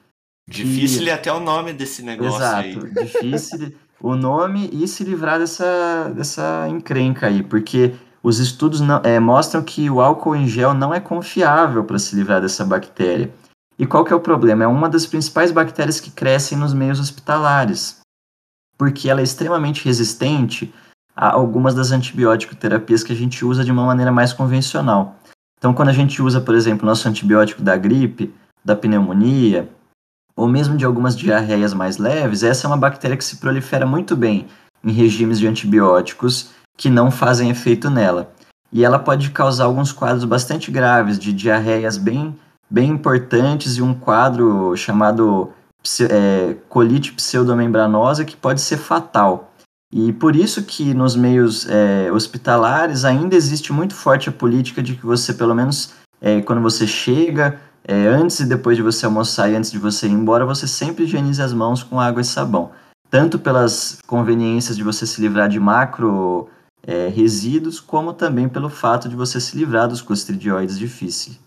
[0.49, 1.11] Difícil que...
[1.11, 2.93] até o nome desse negócio Exato, aí.
[3.03, 9.19] difícil o nome e se livrar dessa, dessa encrenca aí, porque os estudos não, é,
[9.19, 13.33] mostram que o álcool em gel não é confiável para se livrar dessa bactéria.
[13.77, 14.63] E qual que é o problema?
[14.63, 17.99] É uma das principais bactérias que crescem nos meios hospitalares,
[18.77, 20.73] porque ela é extremamente resistente
[21.15, 25.15] a algumas das antibiótico terapias que a gente usa de uma maneira mais convencional.
[25.57, 28.33] Então, quando a gente usa, por exemplo, nosso antibiótico da gripe,
[28.63, 29.69] da pneumonia,
[30.39, 34.15] ou mesmo de algumas diarreias mais leves, essa é uma bactéria que se prolifera muito
[34.15, 34.47] bem
[34.81, 38.31] em regimes de antibióticos que não fazem efeito nela.
[38.71, 42.33] E ela pode causar alguns quadros bastante graves de diarreias bem,
[42.69, 45.51] bem importantes e um quadro chamado
[46.09, 49.51] é, colite pseudomembranosa que pode ser fatal.
[49.93, 54.95] E por isso que nos meios é, hospitalares ainda existe muito forte a política de
[54.95, 59.49] que você, pelo menos é, quando você chega, é, antes e depois de você almoçar
[59.49, 62.71] e antes de você ir embora, você sempre higienize as mãos com água e sabão.
[63.09, 66.49] Tanto pelas conveniências de você se livrar de macro
[66.83, 71.39] é, resíduos, como também pelo fato de você se livrar dos clostridioides difíceis.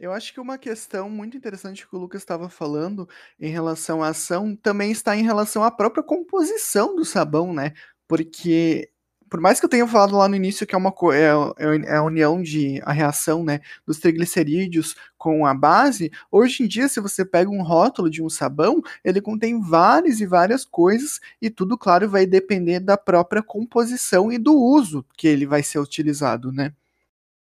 [0.00, 3.06] Eu acho que uma questão muito interessante que o Lucas estava falando
[3.38, 7.74] em relação à ação também está em relação à própria composição do sabão, né?
[8.08, 8.90] Porque
[9.30, 11.96] por mais que eu tenha falado lá no início que é uma é, é, é
[11.96, 17.00] a união de a reação, né, dos triglicerídeos com a base, hoje em dia se
[17.00, 21.78] você pega um rótulo de um sabão, ele contém várias e várias coisas e tudo
[21.78, 26.72] claro vai depender da própria composição e do uso que ele vai ser utilizado, né?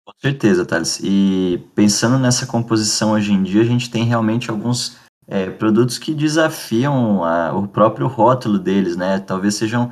[0.03, 0.99] Com certeza, Thales.
[1.03, 6.13] E pensando nessa composição hoje em dia, a gente tem realmente alguns é, produtos que
[6.13, 9.19] desafiam a, o próprio rótulo deles, né?
[9.19, 9.91] Talvez sejam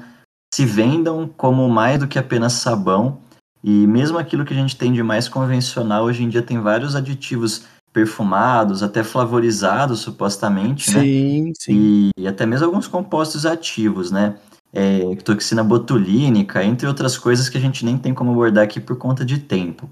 [0.53, 3.17] se vendam como mais do que apenas sabão.
[3.63, 6.95] E mesmo aquilo que a gente tem de mais convencional, hoje em dia tem vários
[6.95, 11.01] aditivos perfumados, até flavorizados, supostamente, sim, né?
[11.01, 12.09] Sim, sim.
[12.15, 14.35] E até mesmo alguns compostos ativos, né?
[14.71, 18.95] É, toxina botulínica, entre outras coisas que a gente nem tem como abordar aqui por
[18.95, 19.89] conta de tempo.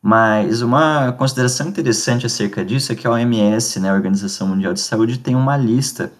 [0.00, 4.80] Mas uma consideração interessante acerca disso é que a OMS, né, a Organização Mundial de
[4.80, 6.12] Saúde, tem uma lista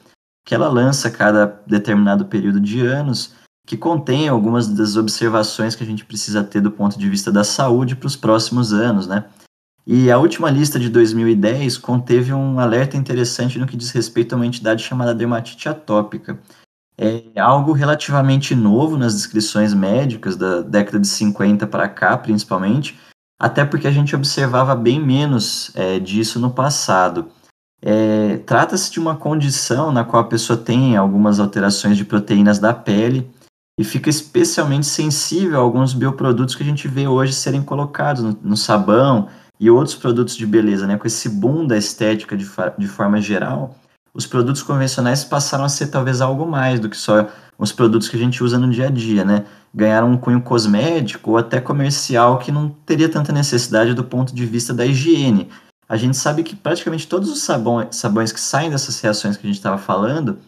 [0.44, 5.82] que ela lança a cada determinado período de anos que contém algumas das observações que
[5.82, 9.24] a gente precisa ter do ponto de vista da saúde para os próximos anos, né?
[9.84, 14.36] E a última lista de 2010 conteve um alerta interessante no que diz respeito a
[14.36, 16.38] uma entidade chamada dermatite atópica.
[16.96, 22.98] É algo relativamente novo nas descrições médicas da década de 50 para cá, principalmente,
[23.38, 27.28] até porque a gente observava bem menos é, disso no passado.
[27.82, 32.72] É, Trata-se de uma condição na qual a pessoa tem algumas alterações de proteínas da
[32.72, 33.30] pele
[33.78, 38.38] e fica especialmente sensível a alguns bioprodutos que a gente vê hoje serem colocados no,
[38.42, 39.28] no sabão
[39.60, 40.96] e outros produtos de beleza, né?
[40.96, 42.46] Com esse boom da estética de,
[42.78, 43.76] de forma geral,
[44.14, 48.16] os produtos convencionais passaram a ser talvez algo mais do que só os produtos que
[48.16, 49.44] a gente usa no dia a dia, né?
[49.74, 54.46] Ganharam um cunho cosmético ou até comercial que não teria tanta necessidade do ponto de
[54.46, 55.50] vista da higiene.
[55.88, 59.48] A gente sabe que praticamente todos os sabões, sabões que saem dessas reações que a
[59.48, 60.38] gente estava falando,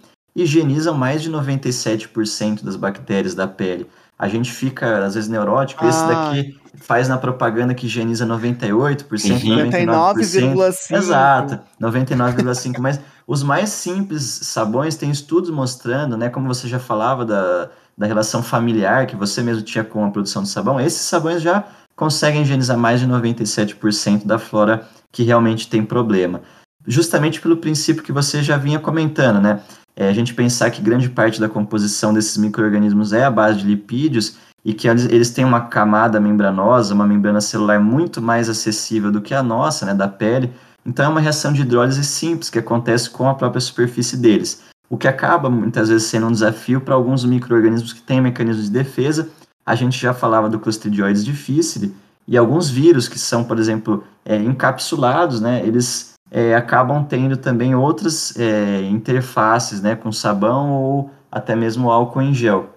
[0.43, 3.87] higienizam mais de 97% das bactérias da pele.
[4.19, 5.85] A gente fica, às vezes, neurótico.
[5.85, 5.89] Ah.
[5.89, 9.05] Esse daqui faz na propaganda que higieniza 98%,
[9.45, 9.71] uhum.
[9.71, 10.97] 99,5%.
[10.97, 12.79] Exato, 99,5%.
[12.79, 18.07] mas os mais simples sabões têm estudos mostrando, né, como você já falava da, da
[18.07, 21.65] relação familiar que você mesmo tinha com a produção de sabão, esses sabões já
[21.97, 26.41] conseguem higienizar mais de 97% da flora que realmente tem problema.
[26.87, 29.61] Justamente pelo princípio que você já vinha comentando, né?
[29.99, 33.67] É, a gente pensar que grande parte da composição desses micro-organismos é a base de
[33.67, 39.21] lipídios e que eles, têm uma camada membranosa, uma membrana celular muito mais acessível do
[39.21, 40.53] que a nossa, né, da pele.
[40.87, 44.97] Então é uma reação de hidrólise simples que acontece com a própria superfície deles, o
[44.97, 49.29] que acaba muitas vezes sendo um desafio para alguns micro-organismos que têm mecanismos de defesa
[49.69, 51.95] a gente já falava do Clostridioides difficile,
[52.27, 57.75] e alguns vírus que são, por exemplo, é, encapsulados, né, eles é, acabam tendo também
[57.75, 62.75] outras é, interfaces né, com sabão ou até mesmo álcool em gel.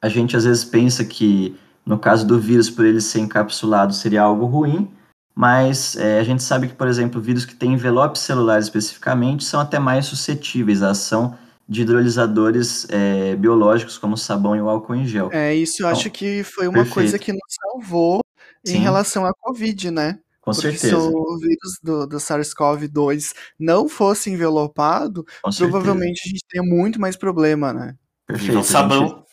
[0.00, 4.22] A gente às vezes pensa que, no caso do vírus, por ele ser encapsulado, seria
[4.22, 4.90] algo ruim,
[5.34, 9.60] mas é, a gente sabe que, por exemplo, vírus que têm envelope celular especificamente são
[9.60, 11.36] até mais suscetíveis à ação
[11.68, 15.30] de hidrolisadores é, biológicos, como sabão e o álcool em gel.
[15.32, 16.94] É, isso eu então, acho que foi uma perfeito.
[16.94, 18.20] coisa que nos salvou
[18.64, 18.76] Sim.
[18.76, 20.18] em relação à Covid, né?
[20.44, 20.88] Com Porque certeza.
[20.88, 26.26] se o vírus do, do SARS-CoV-2 não fosse envelopado, Com provavelmente certeza.
[26.26, 27.94] a gente teria muito mais problema, né?
[28.26, 28.62] Perfeito.
[28.62, 29.08] sabão.
[29.08, 29.24] Gente...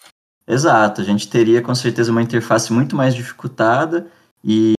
[0.48, 4.08] Exato, a gente teria com certeza uma interface muito mais dificultada
[4.42, 4.74] e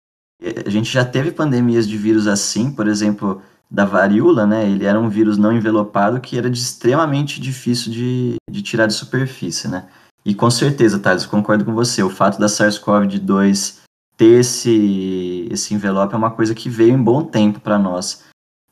[0.64, 4.66] a gente já teve pandemias de vírus assim, por exemplo, da varíola, né?
[4.66, 8.94] Ele era um vírus não envelopado que era de extremamente difícil de, de tirar de
[8.94, 9.86] superfície, né?
[10.24, 12.02] E com certeza, Thales, concordo com você.
[12.02, 13.81] O fato da SARS-CoV-2
[14.16, 18.24] ter esse, esse envelope é uma coisa que veio em bom tempo para nós.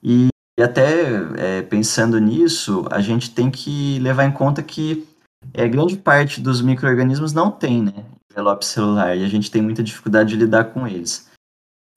[0.02, 5.06] E, e até é, pensando nisso, a gente tem que levar em conta que
[5.54, 9.82] é, grande parte dos micro-organismos não tem né, envelope celular e a gente tem muita
[9.82, 11.28] dificuldade de lidar com eles.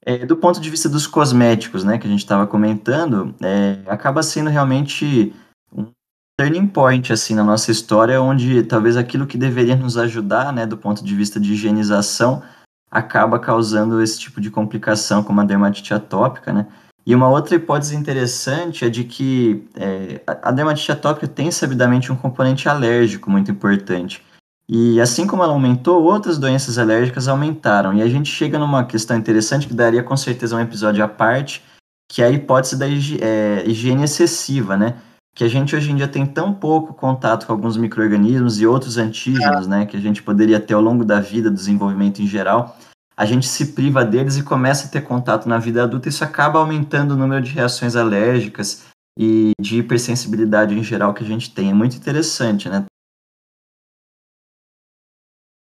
[0.05, 4.21] É, do ponto de vista dos cosméticos, né, que a gente estava comentando, é, acaba
[4.21, 5.33] sendo realmente
[5.71, 5.87] um
[6.37, 10.77] turning point assim na nossa história, onde talvez aquilo que deveria nos ajudar, né, do
[10.77, 12.43] ponto de vista de higienização,
[12.93, 16.67] acaba causando esse tipo de complicação, como a dermatite atópica, né?
[17.05, 22.15] E uma outra hipótese interessante é de que é, a dermatite atópica tem sabidamente um
[22.15, 24.23] componente alérgico muito importante.
[24.69, 27.93] E assim como ela aumentou, outras doenças alérgicas aumentaram.
[27.93, 31.61] E a gente chega numa questão interessante que daria com certeza um episódio à parte,
[32.09, 34.95] que é a hipótese da é, higiene excessiva, né?
[35.35, 38.97] Que a gente hoje em dia tem tão pouco contato com alguns micro-organismos e outros
[38.97, 39.85] antígenos, né?
[39.85, 42.77] Que a gente poderia ter ao longo da vida, do desenvolvimento em geral.
[43.17, 46.07] A gente se priva deles e começa a ter contato na vida adulta.
[46.09, 48.85] Isso acaba aumentando o número de reações alérgicas
[49.17, 51.71] e de hipersensibilidade em geral que a gente tem.
[51.71, 52.85] É muito interessante, né?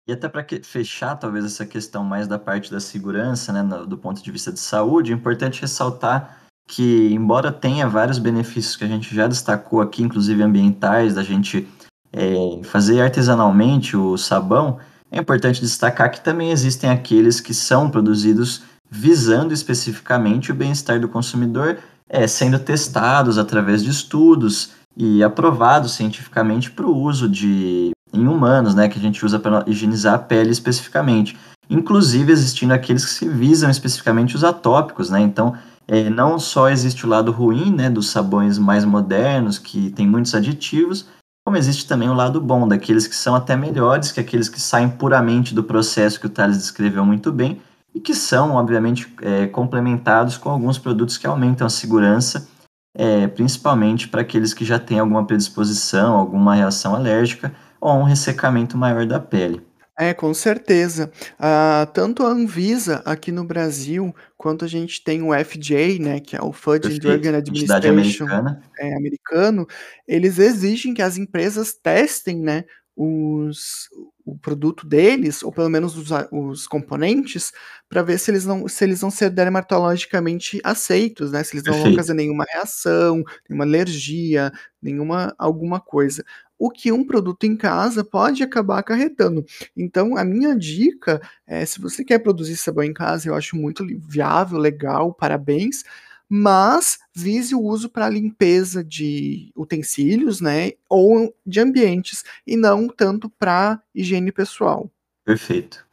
[0.08, 4.22] E até para fechar, talvez, essa questão mais da parte da segurança, né, do ponto
[4.22, 9.14] de vista de saúde, é importante ressaltar que, embora tenha vários benefícios que a gente
[9.14, 11.68] já destacou aqui, inclusive ambientais, da gente
[12.12, 14.78] é, fazer artesanalmente o sabão,
[15.12, 21.08] é importante destacar que também existem aqueles que são produzidos visando especificamente o bem-estar do
[21.08, 21.78] consumidor,
[22.10, 28.74] é, sendo testados através de estudos e aprovados cientificamente para o uso de em humanos,
[28.74, 31.38] né, que a gente usa para higienizar a pele especificamente.
[31.70, 35.20] Inclusive existindo aqueles que se visam especificamente os atópicos, né?
[35.20, 35.56] Então,
[35.88, 40.34] é, não só existe o lado ruim, né, dos sabões mais modernos que tem muitos
[40.34, 41.08] aditivos,
[41.46, 44.90] como existe também o lado bom daqueles que são até melhores que aqueles que saem
[44.90, 47.62] puramente do processo que o Thales descreveu muito bem
[47.94, 52.50] e que são, obviamente, é, complementados com alguns produtos que aumentam a segurança,
[52.98, 58.76] é, principalmente para aqueles que já têm alguma predisposição, alguma reação alérgica ou um ressecamento
[58.76, 59.62] maior da pele.
[59.98, 61.10] É, com certeza.
[61.40, 66.36] Uh, tanto a Anvisa aqui no Brasil, quanto a gente tem o FDA, né, que
[66.36, 68.62] é o Food and Drug Administration americana.
[68.78, 69.66] É, americano,
[70.06, 73.90] eles exigem que as empresas testem, né, os,
[74.26, 77.52] o produto deles, ou pelo menos os, os componentes,
[77.88, 81.44] para ver se eles, não, se eles vão ser dermatologicamente aceitos, né?
[81.44, 86.24] Se eles não vão fazer nenhuma reação, nenhuma alergia, nenhuma alguma coisa
[86.58, 89.46] o que um produto em casa pode acabar acarretando.
[89.76, 93.86] Então, a minha dica é: se você quer produzir sabão em casa, eu acho muito
[94.00, 95.84] viável, legal, parabéns.
[96.30, 100.72] Mas vise o uso para limpeza de utensílios, né?
[100.90, 104.90] Ou de ambientes, e não tanto para higiene pessoal.
[105.24, 105.86] Perfeito.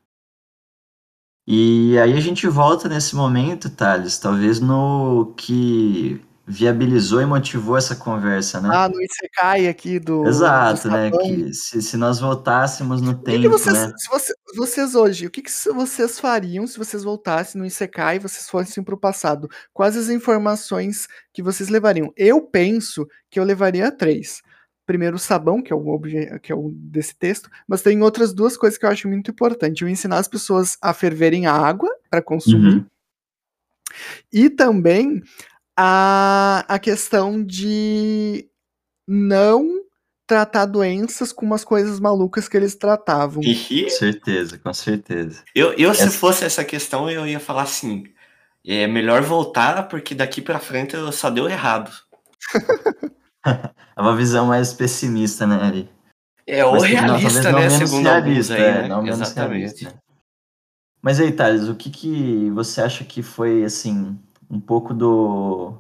[1.47, 6.21] E aí a gente volta nesse momento, Thales, talvez no que
[6.53, 8.69] viabilizou e motivou essa conversa, né?
[8.71, 10.27] Ah, no Isekai aqui do.
[10.27, 11.11] Exato, do né?
[11.11, 13.41] Que se, se nós voltássemos no tempo.
[13.41, 13.93] Que vocês, né?
[13.97, 18.19] se você, vocês hoje, o que, que vocês fariam se vocês voltassem no Isekai e
[18.19, 19.49] vocês fossem para o passado?
[19.73, 22.13] Quais as informações que vocês levariam?
[22.17, 24.43] Eu penso que eu levaria três.
[24.85, 26.01] primeiro o sabão, que é o,
[26.43, 29.83] que é o desse texto, mas tem outras duas coisas que eu acho muito importante.
[29.83, 32.75] Eu ensinar as pessoas a ferverem a água para consumir.
[32.75, 32.87] Uhum.
[34.33, 35.23] E também
[35.77, 38.49] a, a questão de
[39.07, 39.83] não
[40.27, 43.43] tratar doenças com umas coisas malucas que eles tratavam.
[43.43, 45.43] Com certeza, com certeza.
[45.55, 48.05] Eu, eu se fosse essa questão, eu ia falar assim:
[48.67, 51.91] é melhor voltar, porque daqui para frente só deu errado.
[53.45, 55.91] é uma visão mais pessimista, né, Ari?
[56.47, 57.71] É, ou realista, não, né?
[57.71, 58.89] Segundo realista, alguns aí, é, né?
[58.89, 59.83] Não Exatamente.
[59.83, 60.03] Realista.
[61.01, 64.19] Mas aí, Thales, o que, que você acha que foi, assim,
[64.53, 65.73] um pouco do,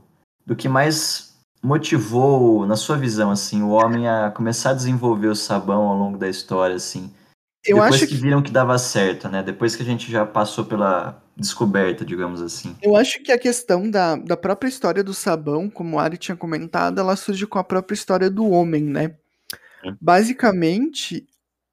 [0.46, 5.36] do que mais motivou, na sua visão, assim, o homem a começar a desenvolver o
[5.36, 7.12] sabão ao longo da história, assim?
[7.64, 9.40] Eu Depois acho que viram que dava certo, né?
[9.40, 12.76] Depois que a gente já passou pela descoberta, digamos assim.
[12.82, 16.36] Eu acho que a questão da, da própria história do sabão, como o Ari tinha
[16.36, 19.14] comentado, ela surge com a própria história do homem, né?
[19.84, 19.92] É.
[20.00, 21.24] Basicamente,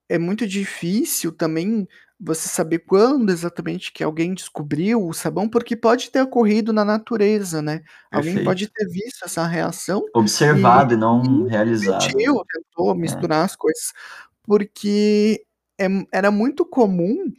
[0.07, 1.87] é muito difícil também
[2.20, 7.61] você saber quando exatamente que alguém descobriu o sabão, porque pode ter ocorrido na natureza,
[7.61, 7.78] né?
[8.11, 8.11] Perfeito.
[8.11, 10.03] Alguém pode ter visto essa reação.
[10.13, 12.01] Observado e, e não e realizado.
[12.01, 13.45] Repetiu, tentou misturar é.
[13.45, 13.93] as coisas.
[14.43, 15.45] Porque
[15.80, 17.32] é, era muito comum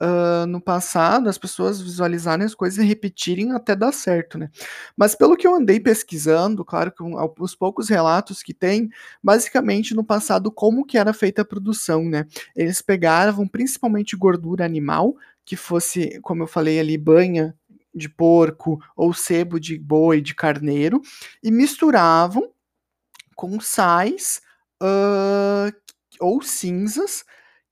[0.00, 4.50] uh, no passado as pessoas visualizarem as coisas e repetirem até dar certo, né?
[4.96, 7.02] Mas pelo que eu andei pesquisando, claro que
[7.38, 8.90] os poucos relatos que tem,
[9.22, 12.26] basicamente no passado como que era feita a produção, né?
[12.54, 17.54] Eles pegavam principalmente gordura animal, que fosse, como eu falei ali, banha
[17.94, 21.00] de porco ou sebo de boi, de carneiro,
[21.42, 22.50] e misturavam
[23.34, 24.40] com sais
[24.82, 25.72] uh,
[26.20, 27.24] ou cinzas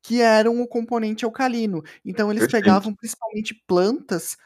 [0.05, 1.83] que eram o componente alcalino.
[2.05, 2.63] Então eles Perfeito.
[2.63, 4.37] pegavam principalmente plantas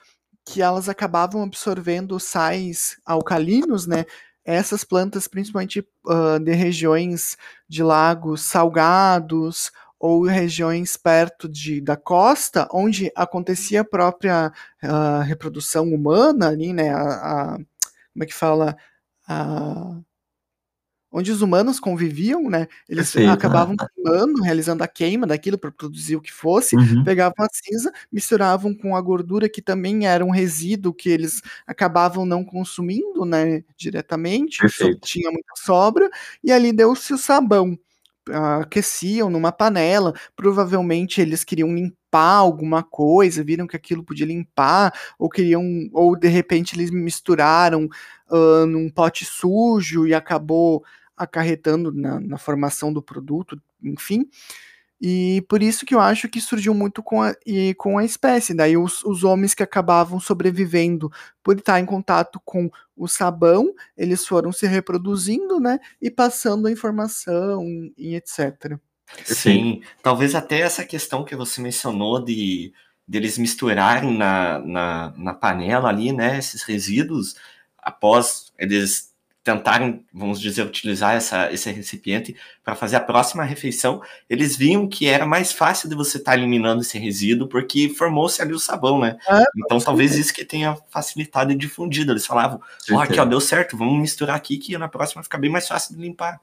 [0.47, 4.07] que elas acabavam absorvendo sais alcalinos, né?
[4.45, 7.37] Essas plantas, principalmente uh, de regiões
[7.69, 14.53] de lagos salgados ou regiões perto de, da costa, onde acontecia a própria
[14.83, 16.91] uh, reprodução humana ali, né?
[16.91, 18.77] A, a, como é que fala?
[19.27, 19.99] A,
[21.11, 22.67] onde os humanos conviviam, né?
[22.89, 23.87] Eles Perfeito, acabavam né?
[23.95, 27.03] queimando, realizando a queima daquilo para produzir o que fosse, uhum.
[27.05, 32.27] pegavam a cinza, misturavam com a gordura que também era um resíduo que eles acabavam
[32.27, 34.59] não consumindo, né, diretamente,
[35.01, 36.09] tinha muita sobra,
[36.43, 37.79] e ali deu-se o sabão.
[38.33, 45.29] Aqueciam numa panela, provavelmente eles queriam limpar alguma coisa, viram que aquilo podia limpar, ou
[45.29, 45.63] queriam,
[45.93, 47.89] ou de repente eles misturaram
[48.31, 50.85] uh, num pote sujo e acabou
[51.17, 54.29] acarretando na, na, formação do produto, enfim.
[55.01, 58.53] E por isso que eu acho que surgiu muito com a, e com a espécie.
[58.53, 61.11] Daí os, os homens que acabavam sobrevivendo
[61.43, 65.79] por estar em contato com o sabão, eles foram se reproduzindo, né?
[66.03, 67.65] E passando a informação
[67.97, 68.77] e etc.
[69.25, 72.73] Sim, talvez até essa questão que você mencionou de
[73.07, 77.37] deles misturarem na, na, na panela ali, né, esses resíduos,
[77.79, 84.57] após eles tentarem, vamos dizer, utilizar essa, esse recipiente para fazer a próxima refeição, eles
[84.57, 88.53] viam que era mais fácil de você estar tá eliminando esse resíduo, porque formou-se ali
[88.53, 89.17] o sabão, né?
[89.29, 92.13] É, então talvez isso que tenha facilitado e difundido.
[92.13, 92.61] Eles falavam,
[92.91, 95.67] ó, oh, aqui ó, deu certo, vamos misturar aqui que na próxima fica bem mais
[95.67, 96.41] fácil de limpar.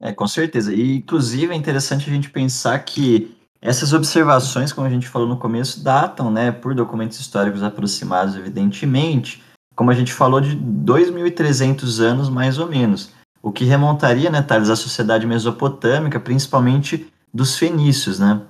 [0.00, 0.72] É, com certeza.
[0.72, 5.36] E inclusive é interessante a gente pensar que essas observações, como a gente falou no
[5.36, 9.42] começo, datam, né, por documentos históricos aproximados, evidentemente,
[9.78, 13.10] como a gente falou, de 2.300 anos mais ou menos,
[13.40, 18.40] o que remontaria, né, Thales, à sociedade mesopotâmica, principalmente dos fenícios, né?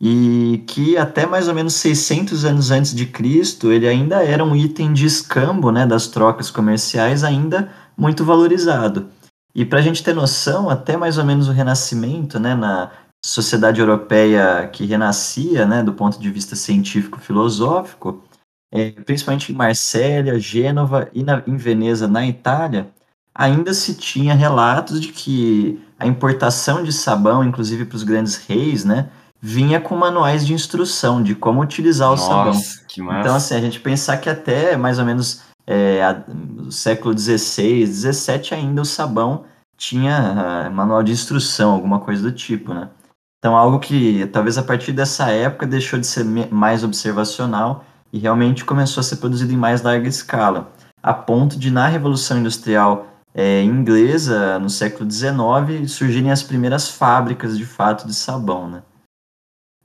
[0.00, 4.56] E que até mais ou menos 600 anos antes de Cristo, ele ainda era um
[4.56, 9.08] item de escambo, né, das trocas comerciais, ainda muito valorizado.
[9.54, 12.90] E para a gente ter noção, até mais ou menos o Renascimento, né, na
[13.22, 18.24] sociedade europeia que renascia, né, do ponto de vista científico-filosófico,
[18.72, 22.88] é, principalmente em Marsella, Gênova e na, em Veneza, na Itália,
[23.34, 28.84] ainda se tinha relatos de que a importação de sabão, inclusive para os grandes reis,
[28.84, 29.08] né,
[29.40, 32.60] vinha com manuais de instrução de como utilizar o Nossa, sabão.
[32.88, 33.20] Que massa.
[33.20, 37.86] Então, assim, a gente pensar que até mais ou menos é, a, no século XVI,
[37.86, 39.44] XVII ainda o sabão
[39.76, 42.90] tinha uh, manual de instrução, alguma coisa do tipo, né?
[43.38, 48.64] Então, algo que talvez a partir dessa época deixou de ser mais observacional e realmente
[48.64, 53.62] começou a ser produzido em mais larga escala, a ponto de, na Revolução Industrial é,
[53.62, 58.82] inglesa, no século XIX, surgirem as primeiras fábricas de fato de sabão, né?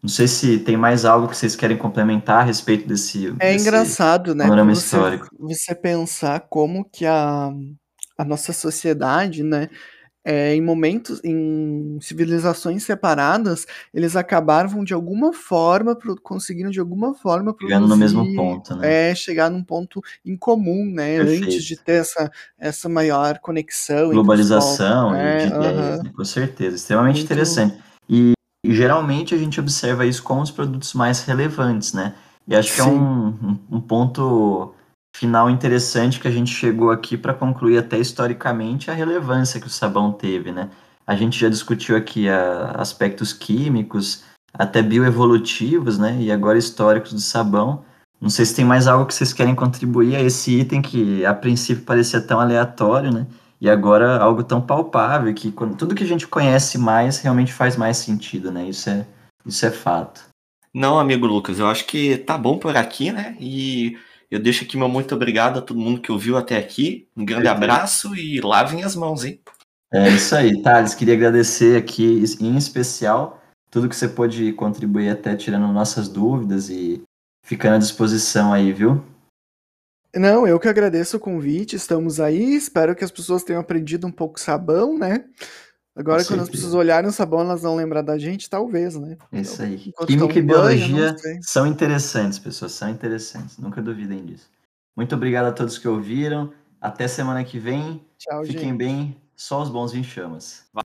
[0.01, 3.27] Não sei se tem mais algo que vocês querem complementar a respeito desse.
[3.39, 4.43] É desse engraçado, né?
[4.43, 5.27] Panorama você, histórico.
[5.39, 7.49] Você pensar como que a,
[8.15, 9.67] a nossa sociedade, né?
[10.25, 17.53] É, em momentos, em civilizações separadas, eles acabavam de alguma forma, conseguindo de alguma forma
[17.53, 19.11] produzir, Chegando no mesmo ponto, né?
[19.11, 21.17] É, chegar num ponto em comum, né?
[21.17, 21.45] Perfeito.
[21.45, 24.09] Antes de ter essa, essa maior conexão.
[24.09, 25.37] Globalização povos, né?
[25.37, 26.11] de ideias, né?
[26.15, 26.75] com certeza.
[26.75, 27.25] Extremamente Muito...
[27.25, 27.77] interessante.
[28.09, 28.33] E,
[28.65, 32.15] e, geralmente a gente observa isso com os produtos mais relevantes, né?
[32.47, 32.75] E acho Sim.
[32.75, 34.73] que é um, um, um ponto
[35.15, 39.69] final interessante que a gente chegou aqui para concluir até historicamente a relevância que o
[39.69, 40.69] sabão teve, né?
[41.07, 46.17] A gente já discutiu aqui a, aspectos químicos, até bioevolutivos, né?
[46.19, 47.85] E agora históricos do sabão.
[48.19, 51.33] Não sei se tem mais algo que vocês querem contribuir a esse item que a
[51.33, 53.25] princípio parecia tão aleatório, né?
[53.61, 57.77] E agora algo tão palpável que quando, tudo que a gente conhece mais realmente faz
[57.77, 58.67] mais sentido, né?
[58.67, 59.05] Isso é,
[59.45, 60.25] isso é fato.
[60.73, 63.37] Não, amigo Lucas, eu acho que tá bom por aqui, né?
[63.39, 63.97] E
[64.29, 67.07] eu deixo aqui meu muito obrigado a todo mundo que ouviu até aqui.
[67.15, 69.39] Um grande abraço e lavem as mãos, hein?
[69.93, 70.93] É isso aí, Thales.
[70.93, 77.01] Queria agradecer aqui, em especial, tudo que você pôde contribuir até tirando nossas dúvidas e
[77.43, 79.03] ficando à disposição aí, viu?
[80.15, 84.11] Não, eu que agradeço o convite, estamos aí, espero que as pessoas tenham aprendido um
[84.11, 85.25] pouco sabão, né?
[85.95, 86.43] Agora, Com quando certeza.
[86.43, 89.17] as pessoas olharem o sabão, elas vão lembrar da gente, talvez, né?
[89.31, 89.93] Isso aí.
[90.05, 93.57] Química e biologia banho, são interessantes, pessoas, são interessantes.
[93.57, 94.49] Nunca duvidem disso.
[94.95, 96.51] Muito obrigado a todos que ouviram.
[96.81, 98.05] Até semana que vem.
[98.17, 98.77] Tchau, Fiquem gente.
[98.77, 99.21] bem.
[99.35, 100.65] Só os bons em chamas.